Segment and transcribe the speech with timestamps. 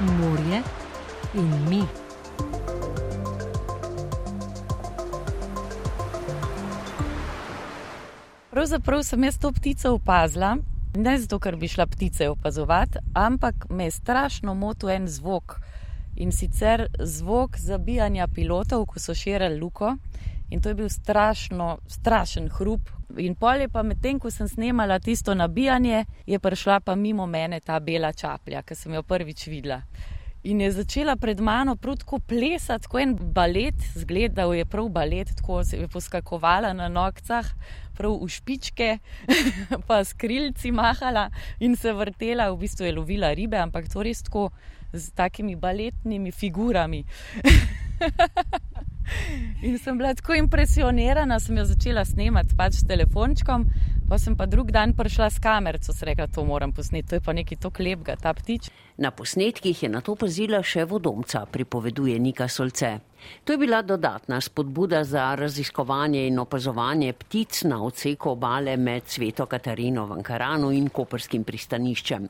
[0.00, 0.62] morje
[1.34, 1.82] in mi.
[8.50, 10.56] Pravzaprav sem jaz to ptico opazila,
[10.96, 15.60] ne zato, ker bi šla ptice opazovati, ampak me je strašno motil en zvok.
[16.16, 19.96] In sicer zvok zabijanja pilotov, ko so širili luko.
[20.50, 22.90] In to je bil strašno, strašen hrup.
[23.16, 27.60] In pol je pa medtem, ko sem snemala tisto nabijanje, je prišla pa mimo mene
[27.60, 29.82] ta bela čaplja, ki sem jo prvič videla.
[30.48, 35.64] In je začela pred mano prudko plesati, kot en balet, zgledal je prav balet, tako
[35.64, 37.48] se je poskakovala na nogcah,
[37.98, 38.98] prav v špičke,
[39.88, 41.28] pa s krilci mahala
[41.60, 44.48] in se vrtela, v bistvu je lovila ribe, ampak to res tako
[44.92, 47.04] z takimi baletnimi figurami.
[49.62, 53.64] In sem bila tako impresionirana, sem jo začela snemati pač s telefončkom,
[54.08, 57.24] pa sem pa drug dan prišla s kamerico, se rekla, to moram posneti, to je
[57.24, 58.70] pa nekaj tako lepega, ta ptič.
[58.98, 62.94] Na posnetkih je na to pazila še vodomca, pripoveduje Nika Solce.
[63.44, 69.46] To je bila dodatna spodbuda za raziskovanje in opazovanje ptic na odseku obale med Sveto
[69.46, 72.28] Katarino v Ankaranu in Koperskim pristaniščem.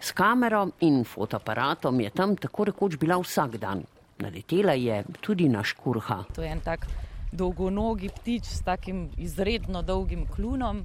[0.00, 3.82] S kamero in fotoaparatom je tam tako rekoč bila vsak dan.
[4.20, 6.24] Naletela je tudi na škurha.
[6.34, 6.86] To je en tak
[7.32, 10.84] dolgonogi ptič s takim izredno dolgim klunom.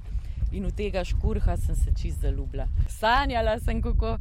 [0.52, 2.68] In v tega škurha sem se čist zaljubila.
[2.88, 4.14] Sanjala sem, kako,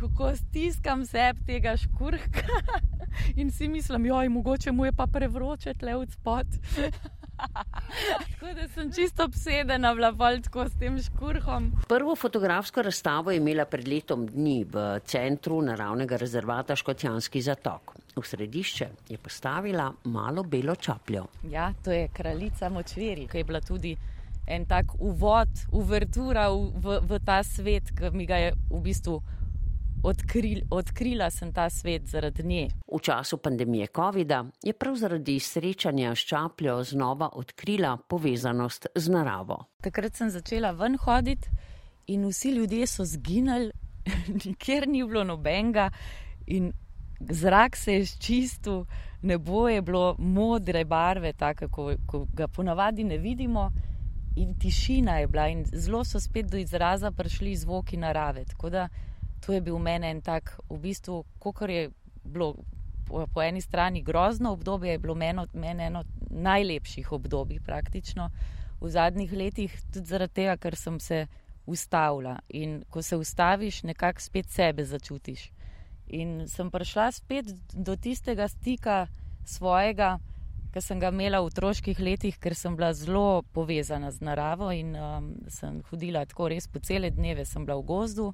[0.00, 2.46] kako stiskam seb tega škurka
[3.40, 6.46] in si mislim, joj, mogoče mu je pa prevroče tle od spod.
[7.36, 11.70] Tako da sem čisto obsedena, vlapal tako s tem škurhom.
[11.88, 17.95] Prvo fotografsko razstavo je imela pred letom dni v centru naravnega rezervata Škotjanski zatok.
[18.16, 21.26] V središče je postavila malo belo čapljo.
[21.50, 23.96] Ja, to je kraljica močveri, ki je bila tudi
[24.46, 29.20] en tak uvod, uvertura v, v, v ta svet, ki mi ga je v bistvu
[30.02, 32.68] odkril, odkrila sem ta svet zaradi nje.
[32.88, 39.64] V času pandemije COVID-a je prav zaradi srečanja s čapljo znova odkrila povezanost z naravo.
[39.82, 41.48] Takrat sem začela ven hoditi
[42.06, 43.72] in vsi ljudje so zginili,
[44.44, 45.90] nikjer ni bilo nobenega
[46.46, 46.72] in
[47.20, 48.84] zrak se je čistil,
[49.22, 51.68] nebo je bilo modre barve, tako
[52.06, 53.70] kot ga ponavadi ne vidimo.
[54.36, 58.44] In tišina je bila, in zelo so spet do izraza prišli zvoki narave.
[58.44, 58.88] Tako da
[59.40, 61.90] to je bil meni en tak, v bistvu, kar je
[62.24, 62.54] bilo
[63.06, 68.30] po, po eni strani grozno obdobje, je bilo meni eno najlepših obdobij praktično
[68.80, 71.26] v zadnjih letih, tudi zaradi tega, ker sem se
[71.66, 72.38] ustavila.
[72.48, 75.50] In ko se ustaviš, nekako spet sebe začutiš.
[76.08, 79.06] In sem prišla spet do tistega stika
[79.46, 80.16] svojega,
[80.74, 84.92] ki sem ga imela v otroških letih, ker sem bila zelo povezana z naravo in
[84.94, 88.30] um, sem hodila tako res po cele dneve, sem bila v gozdu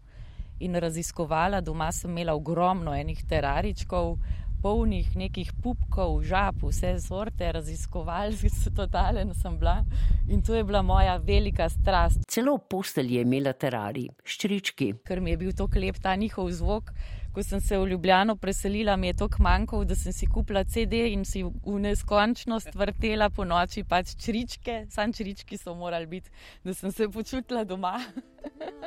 [0.61, 1.63] in raziskovala.
[1.63, 4.19] Doma sem imela ogromno enih teraričkov,
[4.63, 9.81] polnih nekih pupkov, žab, vse sorte, raziskovalci so totalen sem bila
[10.29, 12.23] in to je bila moja velika strast.
[12.29, 14.93] Celo postelj je imela terari, ščrički.
[15.07, 16.93] Ker mi je bil to klep ta njihov zvok.
[17.33, 21.07] Ko sem se v Ljubljano preselila, mi je to kmanjkalo, da sem si kupila CD
[21.13, 26.31] in si v neskončnost vrtela po noči pač čričke, sam črički so morali biti,
[26.65, 28.01] da sem se počutila doma.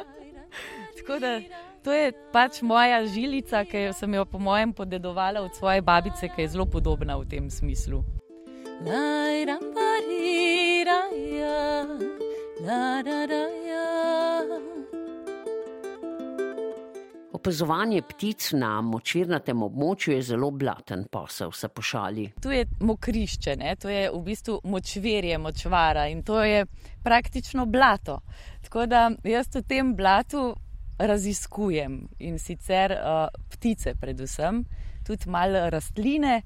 [0.97, 1.39] Tako da
[1.83, 6.41] to je pač moja žilica, ki sem jo po mojem podedovala od svoje babice, ki
[6.41, 8.03] je zelo podobna v tem smislu.
[17.45, 22.23] Opazovanje ptic na močvirnatem območju je zelo blaten posel, se pošali.
[22.41, 23.75] Tu je mokrišče, ne?
[23.77, 26.63] to je v bistvu močvirje, močvara in to je
[27.05, 28.17] praktično blato.
[28.65, 30.55] Tako da jaz v tem blatu
[30.97, 34.63] raziskujem in sicer uh, ptice, predvsem,
[35.05, 36.41] tudi malo rastline.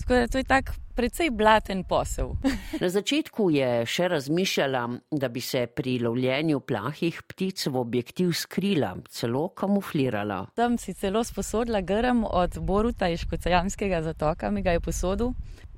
[0.00, 2.36] Tako da to je tak precej blaten posel.
[2.82, 8.94] Na začetku je še razmišljala, da bi se pri lovljenju plahih ptic v objektiv skrila,
[9.10, 10.44] celo kamuflirala.
[10.54, 15.34] Tam si celo sposodila grm od Boruta iz Škocajanskega zatoka, mi ga je posodil.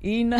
[0.06, 0.34] In,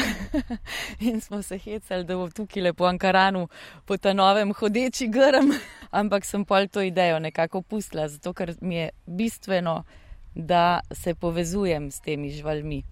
[1.09, 3.47] in smo se hecali, da bo tukaj lepo v Ankaranu
[3.89, 5.55] po ta novem hodeči grm,
[6.01, 9.83] ampak sem pol to idejo nekako pustila, zato ker mi je bistveno,
[10.37, 12.83] da se povezujem s temi živalmi.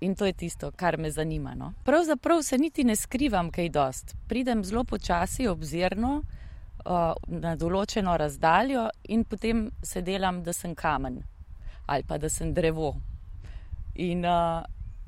[0.00, 1.54] In to je tisto, kar me zanima.
[1.54, 1.72] No?
[1.84, 4.14] Pravzaprav se niti ne skrivam kaj dost.
[4.28, 6.22] Pridem zelo počasi, obzirno,
[6.84, 11.20] uh, na določeno razdaljo in potem se delam, da sem kamen
[11.90, 12.94] ali pa da sem drevo.
[13.94, 14.62] In, uh,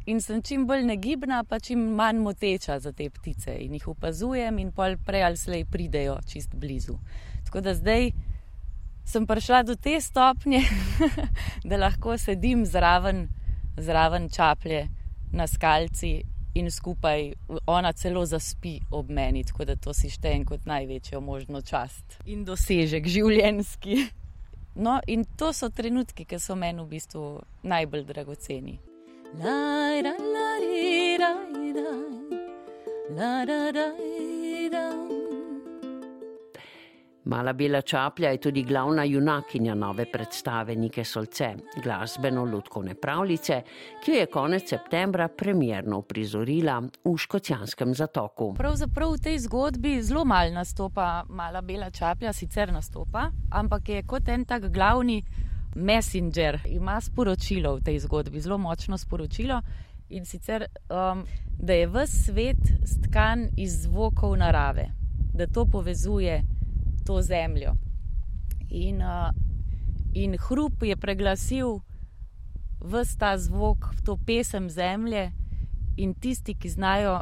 [0.06, 4.58] in sem čim bolj negibna, pa čim manj moteča za te ptice in jih opazujem,
[4.58, 6.98] in pol prej ali slej pridejo čist blizu.
[7.46, 8.10] Tako da zdaj
[9.06, 10.64] sem prišla do te stopnje,
[11.68, 13.28] da lahko sedim zraven,
[13.76, 14.88] zraven čaplje
[15.32, 16.22] na skalci
[16.54, 17.32] in skupaj
[17.66, 22.44] ona celo zaspi ob meni, tako da to si štejem kot največjo možno čast in
[22.44, 24.08] dosežek življenski.
[24.74, 27.24] No, in to so trenutki, ki so meni v bistvu
[27.68, 28.78] najbolj dragoceni.
[29.40, 30.78] La, ra, la, ra,
[31.20, 31.32] ra,
[31.76, 31.90] ra,
[33.16, 34.31] ra, ra, ra, ra.
[37.32, 43.62] Mala bela čaplja je tudi glavna junakinja nove predstave Nike Solce, glasbeno-lutkovne pravljice,
[44.04, 48.50] ki jo je konec septembra premjerno uprizorila v Škocijanskem zatoku.
[48.58, 54.28] Pravzaprav v tej zgodbi zelo malo nastopa mala bela čaplja, sicer nastopa, ampak je kot
[54.28, 55.22] en tak glavni
[55.74, 59.62] messenger, ima sporočilo v tej zgodbi, zelo močno sporočilo.
[60.10, 61.24] In sicer, um,
[61.58, 64.90] da je vse svet stkan iz zvokov narave,
[65.32, 66.42] da to povezuje
[67.04, 67.74] to zemljo.
[68.70, 69.30] In, uh,
[70.14, 71.80] in hrup je preglasil
[72.80, 75.30] vse ta zvok, to pesem zemlje,
[75.96, 77.20] in tisti, ki znajo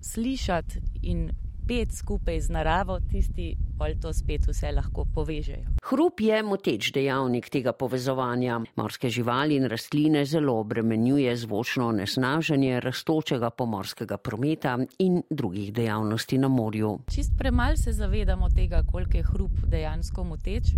[0.00, 1.30] slišati in
[1.66, 5.76] pet skupaj z naravo, tisti pa to spet vse lahko povežejo.
[5.84, 8.60] Hrup je moteč dejavnik tega povezovanja.
[8.76, 16.48] Morske živali in rastline zelo obremenjuje zvočno onesnaženje rastočega pomorskega prometa in drugih dejavnosti na
[16.48, 16.98] morju.
[17.14, 20.74] Čist premalo se zavedamo tega, koliko je hrup dejansko moteč,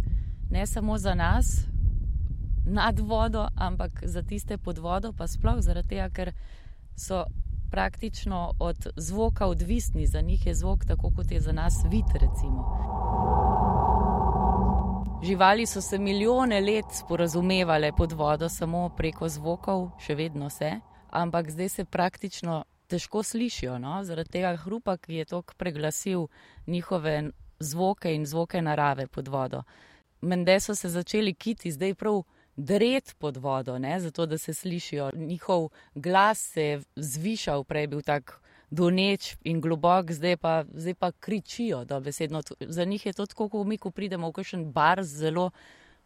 [0.51, 1.67] ne samo za nas.
[2.67, 6.33] Nad vodo, ampak za tiste pod vodo, pa sploh zaradi tega, ker
[6.97, 7.25] so
[7.71, 12.07] praktično od zvoka odvisni, za njih je zvok tako, kot je za nas vid.
[12.15, 12.65] Recimo.
[15.23, 20.81] Živali so se milijone let sporazumevale pod vodo samo preko zvokov, še vedno se,
[21.11, 24.05] ampak zdaj se praktično težko slišijo, no?
[24.05, 26.27] zaradi tega hrupa, ki je tok preglasil
[26.67, 29.63] njihove zvoke in zvoke narave pod vodo.
[30.21, 32.23] Mende so se začeli kiti zdaj prav
[32.59, 34.01] dret pod vodo, ne?
[34.01, 35.11] zato da se slišijo.
[35.15, 38.41] Njihov glas se je zvišal, prej bil tak
[38.71, 41.87] doneč in globok, zdaj pa, zdaj pa kričijo.
[42.61, 45.51] Za njih je to tako, kot mi, ko pridemo v kakšen bar z zelo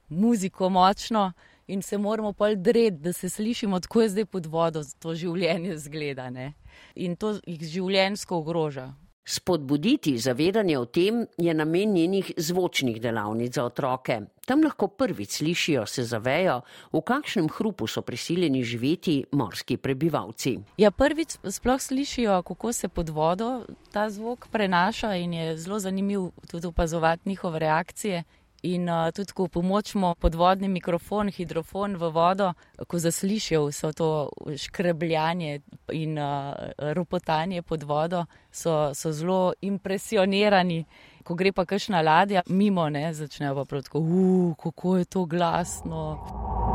[0.08, 1.32] muziko močno
[1.66, 5.78] in se moramo pol dret, da se slišimo, tako je zdaj pod vodo, to življenje
[5.78, 6.30] zgleda.
[6.30, 6.52] Ne?
[6.94, 8.92] In to jih življenjsko ogroža.
[9.24, 14.20] Spodbuditi zavedanje o tem je namen njenih zvočnih delavnic za otroke.
[14.46, 16.60] Tam lahko prvič slišijo, se zavejo,
[16.92, 20.58] v kakšnem hrupu so prisiljeni živeti morski prebivalci.
[20.76, 26.30] Ja, prvič sploh slišijo, kako se pod vodo ta zvok prenaša in je zelo zanimiv
[26.50, 28.24] tudi opazovati njihove reakcije.
[28.62, 32.52] In uh, tudi, ko pomočimo podvodni mikrofon, hidrofon v vodo,
[32.86, 34.10] ko zaslišijo vse to
[34.56, 35.60] škrebljanje
[35.92, 40.84] in uh, ropotanje pod vodo, so, so zelo impresionirani.
[41.24, 45.24] Ko gre pa kakšna ladja mimo, ne, začnejo pa prav tako, uh, kako je to
[45.24, 46.71] glasno.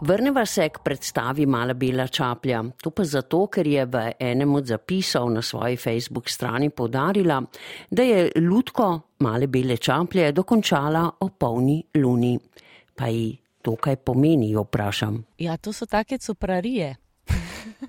[0.00, 2.62] Vrneva se k predstavi Mala Bela čaplja.
[2.82, 7.40] To pa zato, ker je v enem od zapisov na svoji Facebook strani podarila,
[7.90, 12.38] da je Ludko Male Bele čaplje dokončala o polni luni.
[12.94, 15.24] Pa ji to kaj pomeni, jo vprašam.
[15.38, 16.96] Ja, to so take cuprarije.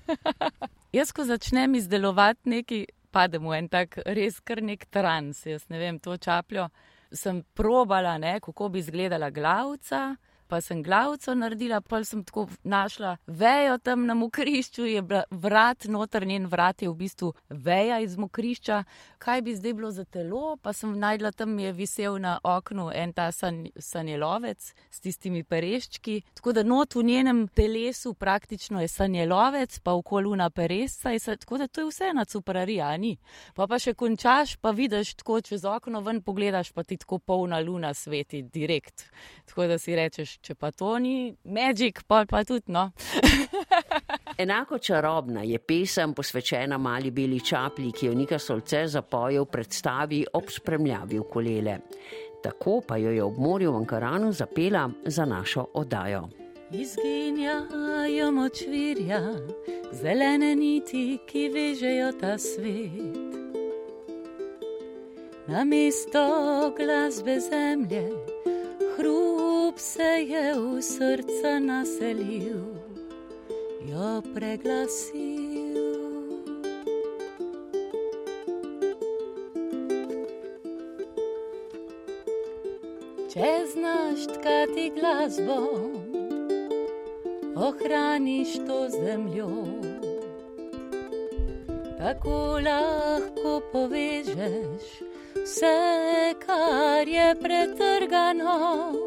[0.97, 5.43] Jaz, ko začnem izdelovati nekaj, padem v en tak res kar nek trans.
[5.45, 6.69] Jaz ne vem, to čapljo
[7.11, 10.15] sem probala, ne, kako bi izgledala glavca
[10.47, 16.47] pa sem glavico naredila, pa sem tako našla vejo tam na mokrišču, je vrat, notrnjen
[16.47, 18.83] vrat je v bistvu veja iz mokrišča.
[19.17, 20.57] Kaj bi zdaj bilo za telo?
[20.61, 26.21] Pa sem najdla tam je visel na oknu en ta san, sanjelovec s tistimi pereščki.
[26.33, 31.11] Tako da not v njenem telesu praktično je sanjelovec, pa okoluna peresca.
[31.39, 33.17] Tako da to je vse na cuprarija, ni.
[33.55, 37.59] Pa pa še končaš, pa vidiš tako čez okno ven pogledaš, pa ti tako polna
[37.59, 39.05] luna sveti direkt.
[39.45, 42.91] Tako da si rečeš, če pa to ni magik, pa pa tudi no.
[44.43, 50.23] Enako čarobna je pesem posvečena mali beli čaplji, ki jo Nika Solce zapoje v predstavi
[50.33, 51.77] ob spremljavi ukulele.
[52.43, 56.27] Tako pa jo je ob morju v Ankaranu zapela za našo oddajo.
[56.71, 59.21] Izginjajo močvirja,
[59.91, 63.35] zelene niti, ki vežejo ta svet.
[65.47, 66.27] Na mesto
[66.77, 68.03] glasbe zemlje,
[68.97, 69.46] hrup
[69.77, 72.65] se je v srca naselil,
[73.85, 75.77] jo preglasil.
[83.29, 85.59] Če znaš tkati glasbo,
[87.53, 89.51] ohraniš to zemljo.
[92.01, 94.89] Tako lahko povežeš
[95.35, 99.06] vse, kar je pretrgano.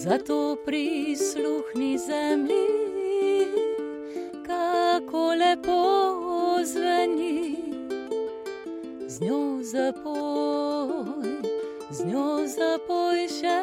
[0.00, 2.66] Zato prisluhni zemlji,
[4.46, 7.56] kako lepo zveni,
[9.06, 11.28] z njo zapoj,
[11.90, 13.60] z njo zapoj še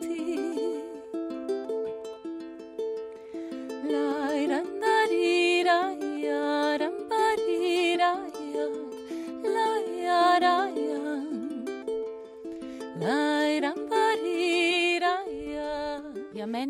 [0.00, 0.27] ti.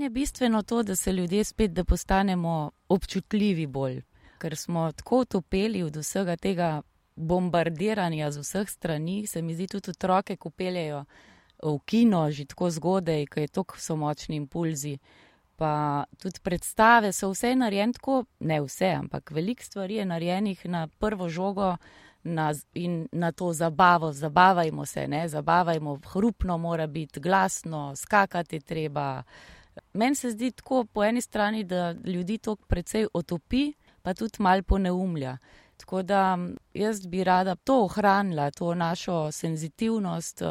[0.08, 4.02] Je bistveno to, da se ljudje spet, da postanemo občutljivi bolj,
[4.38, 6.82] ker smo tako utopeli od vsega tega
[7.16, 9.26] bombardiranja z vseh strani.
[9.26, 11.04] Se mi zdi tudi otroke, ko peljejo
[11.62, 14.98] v kino že tako zgodaj, ker je tako so močni impulzi.
[15.56, 20.86] Pa tudi predstave so vse narejene tako, ne vse, ampak veliko stvari je narejenih na
[20.98, 21.76] prvo žogo
[22.24, 24.12] na, in na to zabavo.
[24.12, 25.28] Zabavajmo se, ne?
[25.28, 29.22] zabavajmo, hrupno mora biti, glasno, skakati treba.
[29.92, 34.62] Meni se zdi tako po eni strani, da ljudi to precej otopi, pa tudi mal
[34.62, 35.38] poneumlja.
[35.76, 36.38] Tako da
[36.74, 40.42] jaz bi rada to ohranila, to našo senzitivnost,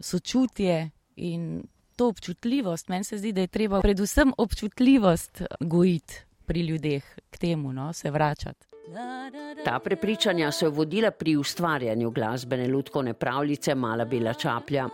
[0.00, 1.62] sočutje in
[1.96, 2.88] to občutljivost.
[2.88, 8.10] Meni se zdi, da je treba predvsem občutljivost gojiti pri ljudeh, k temu no, se
[8.10, 8.66] vračati.
[9.64, 14.86] Ta prepričanja so jo vodila pri ustvarjanju glasbene lutkovne pravljice Mala Bela Čaplja.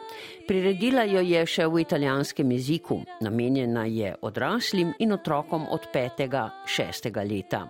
[0.48, 7.68] Priredila jo je še v italijanskem jeziku, namenjena je odraslim in otrokom od 5-6 leta.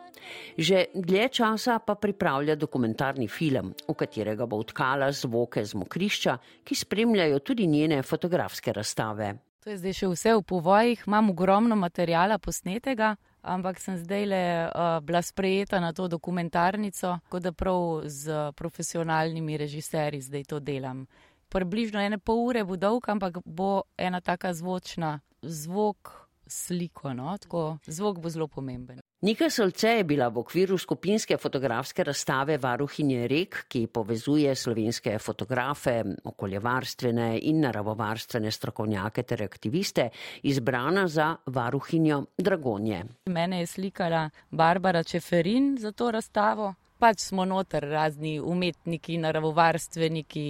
[0.57, 6.75] Že dlje časa pa pripravlja dokumentarni film, v katerega bo utkala zvoke z mokrišča, ki
[6.75, 9.35] spremljajo tudi njene fotografske razstave.
[9.64, 13.14] To je zdaj še vse v povojih, imam ogromno materijala posnetega,
[13.45, 19.57] ampak sem zdaj le uh, bila sprejeta na to dokumentarnico, kot da prav z profesionalnimi
[19.61, 21.07] režiserji zdaj to delam.
[21.49, 27.37] Približno ene pol ure bo dolg, ampak bo ena taka zvočna, zvok, sliko, no?
[27.39, 29.04] tako zvok bo zelo pomemben.
[29.25, 35.95] Nika Solce je bila v okviru skupinske fotografske razstave Varuhinje rek, ki povezuje slovenske fotografe,
[36.25, 40.11] okoljevarstvene in naravovarstvene strokovnjake ter aktiviste,
[40.43, 43.02] izbrana za varuhinjo Dragonje.
[43.26, 46.75] Mene je slikala Barbara Čeferin za to razstavo.
[46.99, 50.49] Pač smo noter razni umetniki, naravovarstveniki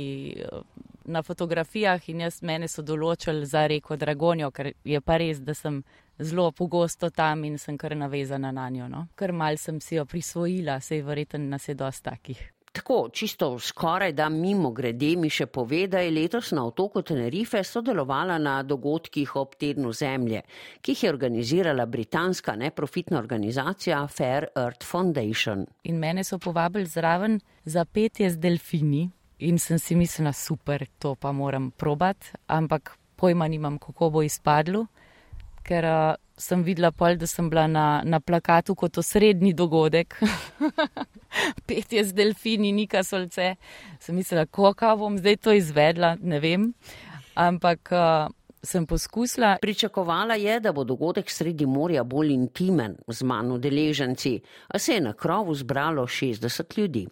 [1.05, 5.55] na fotografijah in jaz mene so določili za reko Dragonjo, ker je pa res, da
[5.55, 5.85] sem
[6.19, 8.89] zelo pogosto tam in sem kar navezana na njo.
[8.89, 9.07] No?
[9.17, 12.55] Ker mal sem si jo prisvojila, sej verjeten nas je dosta takih.
[12.75, 17.61] Tako, čisto skoraj da mimo grede mi še pove, da je letos na otoku Tenerife
[17.65, 20.41] sodelovala na dogodkih ob tednu zemlje,
[20.83, 25.63] ki jih je organizirala britanska neprofitna organizacija Fair Earth Foundation.
[25.85, 29.07] In mene so povabili zraven za petje z delfini
[29.39, 34.87] in sem si mislila, super, to pa moram probat, ampak pojma nimam, kako bo izpadlo
[35.65, 40.19] ker uh, sem videla, pol, da sem bila na, na plakatu kot osrednji dogodek.
[41.67, 43.55] Petje z delfini, nika solce.
[44.01, 46.73] Sem mislila, kako bom zdaj to izvedla, ne vem.
[47.35, 48.33] Ampak uh,
[48.65, 49.57] sem poskusila.
[49.61, 55.01] Pričakovala je, da bo dogodek sredi morja bolj intimen, z manj udeleženci, a se je
[55.01, 57.07] na krovu zbralo 60 ljudi.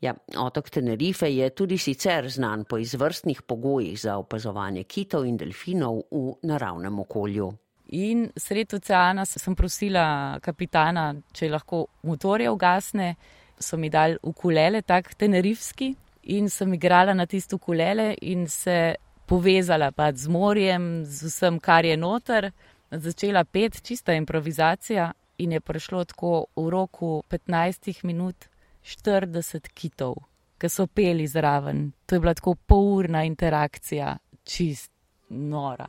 [0.00, 6.02] Ja, otok Tenerife je tudi sicer znan po izvrstnih pogojih za opazovanje kitov in delfinov
[6.10, 7.52] v naravnem okolju.
[7.92, 13.16] In sred oceana sem prosila kapitana, če lahko motorje ugasne,
[13.60, 15.90] so mi dali ukulele, tak tenerifski,
[16.22, 18.94] in sem igrala na tisto ukulele in se
[19.26, 22.50] povezala pa z morjem, z vsem, kar je noter.
[22.90, 28.48] Začela pet, čista improvizacija in je prišlo tako v roku 15 minut
[28.84, 30.16] 40 kitov,
[30.58, 31.90] ki so peli zraven.
[32.06, 34.90] To je bila tako polurna interakcija, čist
[35.28, 35.88] nora.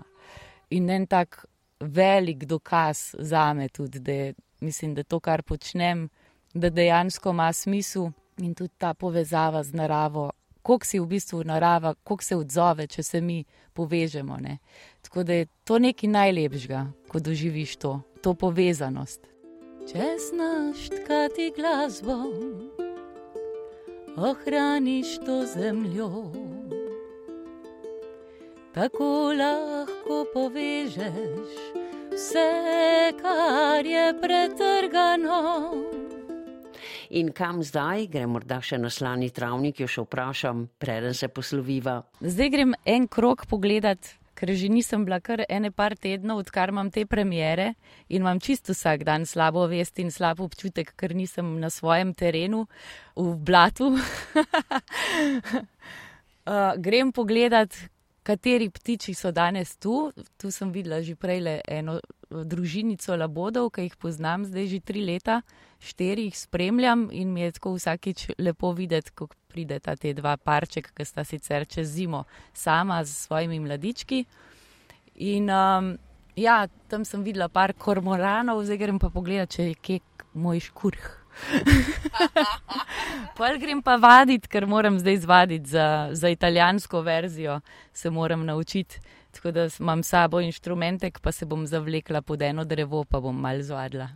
[0.70, 1.46] In en tak
[1.84, 6.10] velik dokaz za me tudi, da je, mislim, da to, kar počnem,
[6.54, 11.94] da dejansko ima smisel in tudi ta povezava z naravo, koliko si v bistvu narava,
[12.04, 14.38] koliko se odzove, če se mi povežemo.
[14.38, 14.58] Ne?
[15.02, 19.28] Tako da je to nekaj najlepšega, ko doživiš to, to povezanost.
[19.92, 22.16] Če znaš tkati glasbo,
[24.18, 26.32] ohraniš to zemljo
[28.74, 31.54] tako lahko povežeš
[32.14, 32.50] vse,
[33.22, 35.42] kar je pretrgano.
[37.10, 42.02] In kam zdaj, grem morda še na slani travnik, jo še vprašam, preden se posloviva.
[42.22, 46.90] Zdaj grem en krok pogledat ker že nisem bila kar ene par tednov, odkar imam
[46.92, 47.74] te premjere
[48.10, 52.68] in imam čisto vsak dan slabo vest in slab občutek, ker nisem na svojem terenu
[53.16, 53.94] v blatu.
[56.50, 57.72] uh, grem pogledat,
[58.24, 60.12] kateri ptiči so danes tu.
[60.38, 62.00] Tu sem videla že prej eno
[62.30, 65.42] družinico labodov, ki jih poznam zdaj že tri leta,
[65.80, 70.90] štiri jih spremljam in mi je tako vsakič lepo videti, kako prideta te dva parček,
[70.96, 74.26] ki sta sicer čez zimo sama z svojimi mladički.
[75.16, 75.98] In um,
[76.36, 80.00] ja, tam sem videla par kormoranov, zdaj grem pa pogledat, če je kje
[80.34, 81.23] moj škurh.
[83.38, 87.60] Pol grem pa vaditi, ker moram zdaj zvaditi za, za italijansko verzijo,
[87.94, 89.00] se moram naučiti.
[89.34, 93.42] Tako da imam s sabo inštrumente, pa se bom zavlekla pod eno drevo, pa bom
[93.42, 94.08] mal zvadila.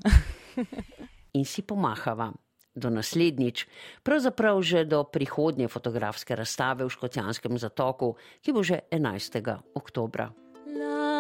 [1.34, 2.32] In si pomahava.
[2.78, 3.66] Do naslednjič,
[4.06, 8.14] pravzaprav že do prihodnje fotografske razstave v Škotjanskem zatoku,
[8.46, 9.74] ki bo že 11.
[9.74, 10.30] oktobra.
[10.78, 11.17] La,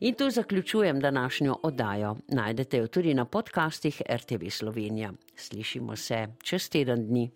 [0.00, 2.16] In tu zaključujem današnjo oddajo.
[2.28, 5.12] Najdete jo tudi na podcastih RTV Slovenija.
[5.36, 7.30] Slišimo se čez teden dni.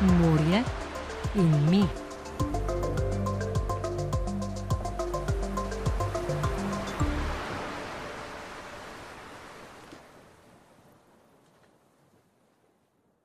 [0.00, 0.62] Morje
[1.34, 2.09] in mi.